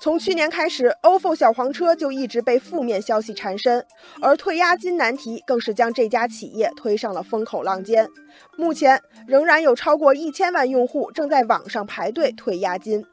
[0.00, 3.84] 从去年开始，ofo 小黄车就一直被负面消息缠身，
[4.22, 8.08] 而退押金难题更是将这家企业推上了风口浪尖。
[8.56, 13.04] 目前仍然有超过一千万用户正在网上排队退押金。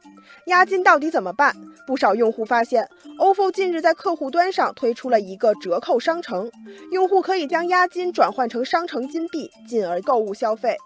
[0.46, 1.54] 押金到底怎么办？
[1.88, 6.50] 不少用户发现，ofo 近日在客户端上推出了一个折扣商城，
[6.92, 10.76] 用户可以将押金转换成商城金币，进而购物消费。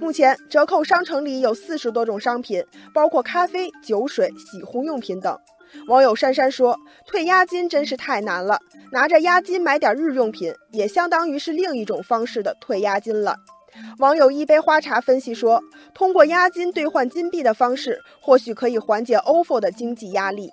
[0.00, 2.64] 目前折扣商城里有四十多种商品，
[2.94, 5.38] 包括咖啡、酒水、洗护用品等。
[5.88, 6.74] 网友珊珊说
[7.06, 8.58] ：“退押金真是太难了，
[8.92, 13.36] 拿着押金买点日用品，也相当于是另一种方式的退押金了。”
[14.00, 15.62] 网友一杯花茶分析说
[15.94, 20.50] ：“通过押金兑换金币的方式，或许可以缓解 ofo 的经济压力。”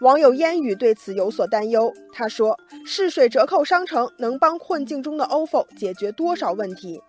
[0.00, 7.00] 网友烟雨对此有所担忧，他说：“试水折扣商城能帮困境中的 ofo 解决多少问题？”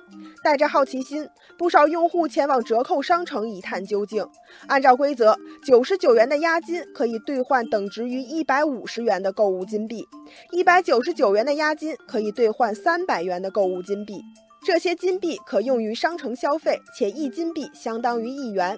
[0.44, 4.26] 带着好奇心，不少用户前往折扣商城一探究竟。
[4.68, 10.08] 按照规则，九十九元的押金可以兑换等值于一百五十元的购物金币，
[10.52, 14.20] 一百九十九元的押金可以兑换三百元的购物金币。
[14.66, 18.78] 这些金币可用于商城消费，且一金币相当于一元。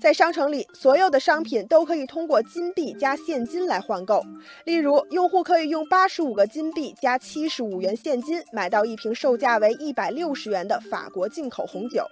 [0.00, 4.22] 在商城里，所有的商品都可以通过金币加现金来换购。
[4.64, 12.04] 例如，用户可以用八十五个金币加七十五元现金买到一瓶售价为一百六十元的法国进口红酒。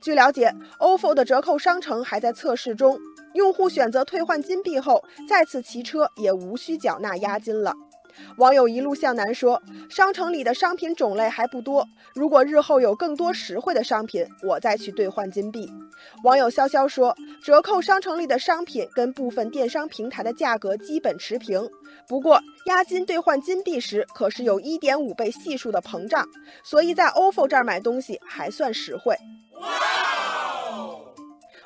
[0.00, 2.98] 据了解，ofo 的折扣商城还在测试中，
[3.34, 7.74] 用户选择退换金币后，再次骑车也无需缴纳押金了。
[8.36, 15.70] 网友一路向南说：“商城里的商品种类还不多，如果日后有更多实惠的商品，我再去兑换金币。”
[16.24, 21.68] 网友潇潇说：“折扣商城里的商品跟部分电商平台的价格基本持平，
[22.08, 26.28] 不过押金兑换金币时可是有一点五倍系数的膨胀，
[26.64, 29.16] 所以在 ofo 这儿买东西还算实惠。”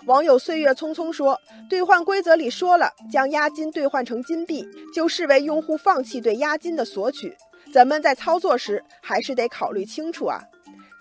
[0.09, 7.37] 网友岁月匆匆说：“兑换规则里说了，将押金兑换成金币，就视为用户放弃对押金的索取。
[7.75, 10.41] 咱们在操作时还是得考虑清楚啊。”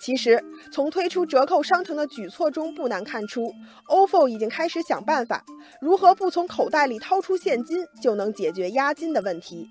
[0.01, 3.49] 其实，从推出折扣商城的举措中不难看出
[3.87, 5.41] ，ofo 已经开始想办法，
[5.79, 9.69] 如何不从口袋里掏出现金就能解决押金的问题。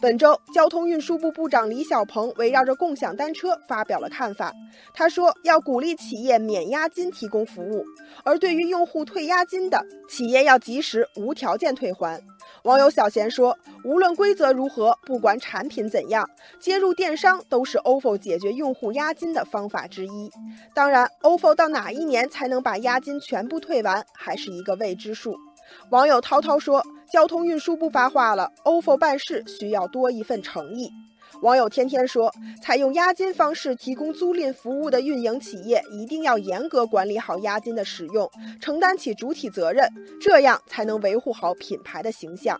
[0.00, 4.52] 本周，交通运输部部长李小鹏围绕着共享单车发表了看法。
[4.94, 7.84] 他说，要鼓励企业免押金提供服务，
[8.22, 12.22] 而对于用户退押金的，企业要及时无条件退还。
[12.62, 20.30] 网友小贤说，无论规则如何，不管产品怎样，接入电商都是 ofo 解决用户押金的方法之一。
[20.72, 25.36] 当然，ofo 到哪一年才能把押金全部退完，还是一个未知数。
[25.90, 26.86] 网友涛涛说。
[27.10, 30.90] 交通运输部发话了，ofo 办事需要多一份诚意。
[31.42, 38.28] 网友天天说，采用押金方式提供租赁服务的运营企业一定要严格管理好押金的使用，
[38.60, 39.88] 承担起主体责任，
[40.20, 42.58] 这样才能维护好品牌的形象。